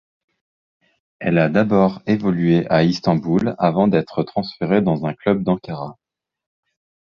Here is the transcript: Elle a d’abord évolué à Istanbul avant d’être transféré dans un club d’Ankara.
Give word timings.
Elle 1.19 1.37
a 1.37 1.47
d’abord 1.47 2.01
évolué 2.07 2.65
à 2.71 2.81
Istanbul 2.81 3.53
avant 3.59 3.87
d’être 3.87 4.23
transféré 4.23 4.81
dans 4.81 5.05
un 5.05 5.13
club 5.13 5.43
d’Ankara. 5.43 5.95